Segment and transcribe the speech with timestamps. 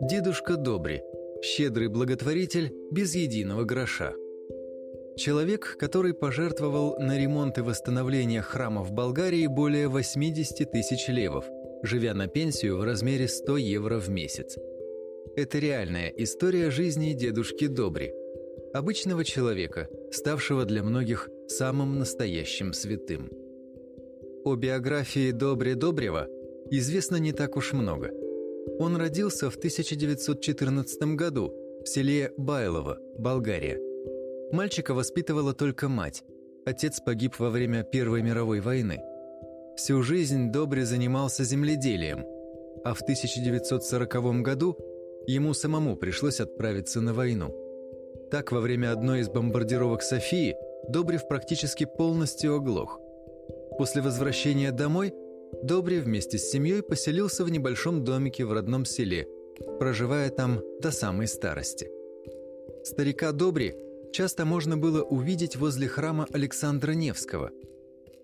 [0.00, 1.02] Дедушка Добри,
[1.42, 4.14] щедрый благотворитель без единого гроша.
[5.16, 11.44] Человек, который пожертвовал на ремонт и восстановление храма в Болгарии более 80 тысяч левов,
[11.82, 14.58] живя на пенсию в размере 100 евро в месяц.
[15.36, 18.12] Это реальная история жизни дедушки Добри,
[18.72, 23.49] обычного человека, ставшего для многих самым настоящим святым.
[24.42, 26.26] О биографии Добре Добрева
[26.70, 28.10] известно не так уж много.
[28.78, 31.52] Он родился в 1914 году
[31.84, 33.78] в селе Байлово, Болгария.
[34.50, 36.24] Мальчика воспитывала только мать.
[36.64, 39.02] Отец погиб во время Первой мировой войны.
[39.76, 42.24] Всю жизнь Добре занимался земледелием,
[42.82, 44.74] а в 1940 году
[45.26, 47.54] ему самому пришлось отправиться на войну.
[48.30, 50.56] Так, во время одной из бомбардировок Софии
[50.88, 53.00] Добрев практически полностью оглох.
[53.80, 55.14] После возвращения домой
[55.62, 59.26] Добри вместе с семьей поселился в небольшом домике в родном селе,
[59.78, 61.90] проживая там до самой старости.
[62.84, 63.74] Старика Добри
[64.12, 67.52] часто можно было увидеть возле храма Александра Невского.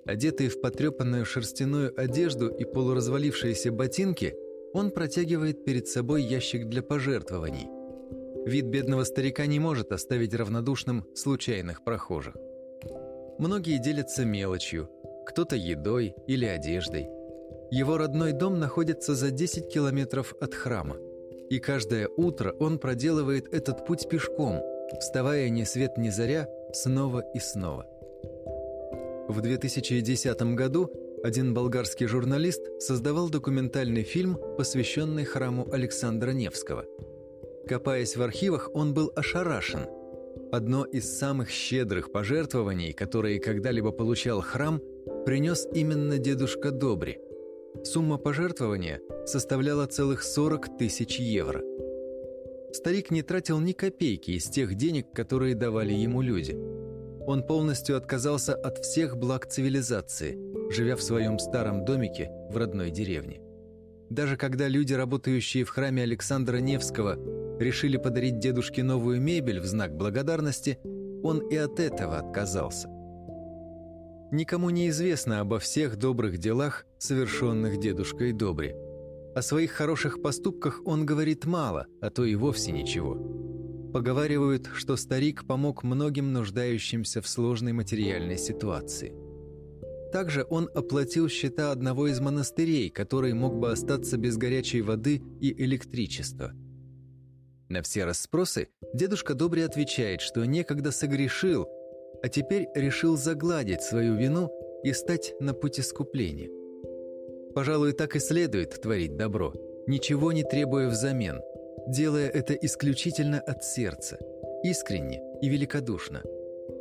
[0.04, 4.34] Одетый в потрепанную шерстяную одежду и полуразвалившиеся ботинки,
[4.74, 7.66] он протягивает перед собой ящик для пожертвований.
[8.44, 12.36] Вид бедного старика не может оставить равнодушным случайных прохожих.
[13.38, 14.90] Многие делятся мелочью,
[15.26, 17.08] кто-то едой или одеждой.
[17.70, 20.96] Его родной дом находится за 10 километров от храма,
[21.50, 24.62] и каждое утро он проделывает этот путь пешком,
[25.00, 27.86] вставая ни свет ни заря снова и снова.
[29.28, 30.90] В 2010 году
[31.24, 36.84] один болгарский журналист создавал документальный фильм, посвященный храму Александра Невского–
[37.66, 39.86] Копаясь в архивах, он был ошарашен.
[40.52, 44.80] Одно из самых щедрых пожертвований, которые когда-либо получал храм,
[45.26, 47.18] принес именно дедушка Добри.
[47.82, 51.62] Сумма пожертвования составляла целых 40 тысяч евро.
[52.72, 56.56] Старик не тратил ни копейки из тех денег, которые давали ему люди.
[57.26, 60.38] Он полностью отказался от всех благ цивилизации,
[60.70, 63.40] живя в своем старом домике в родной деревне.
[64.08, 67.18] Даже когда люди, работающие в храме Александра Невского,
[67.58, 70.78] решили подарить дедушке новую мебель в знак благодарности,
[71.24, 72.95] он и от этого отказался.
[74.32, 78.74] Никому не известно обо всех добрых делах, совершенных дедушкой Добри.
[79.34, 83.14] О своих хороших поступках он говорит мало, а то и вовсе ничего.
[83.92, 89.14] Поговаривают, что старик помог многим нуждающимся в сложной материальной ситуации.
[90.12, 95.52] Также он оплатил счета одного из монастырей, который мог бы остаться без горячей воды и
[95.62, 96.52] электричества–
[97.68, 101.66] на все расспросы дедушка Добри отвечает, что некогда согрешил,
[102.22, 104.50] а теперь решил загладить свою вину
[104.82, 106.50] и стать на путь искупления.
[107.54, 109.52] Пожалуй, так и следует творить добро,
[109.86, 111.40] ничего не требуя взамен,
[111.88, 114.18] делая это исключительно от сердца,
[114.62, 116.22] искренне и великодушно,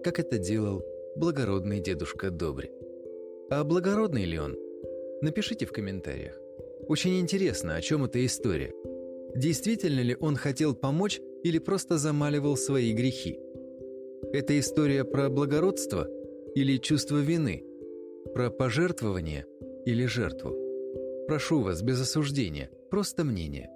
[0.03, 0.84] как это делал
[1.16, 2.72] благородный дедушка Добри.
[3.50, 4.57] А благородный ли он?
[5.22, 6.38] Напишите в комментариях.
[6.88, 8.73] Очень интересно, о чем эта история–
[9.35, 13.38] Действительно ли он хотел помочь или просто замаливал свои грехи?
[14.33, 16.07] Это история про благородство
[16.55, 17.63] или чувство вины?
[18.33, 19.45] Про пожертвование
[19.85, 20.55] или жертву?
[21.27, 23.69] Прошу вас, без осуждения, просто мнение–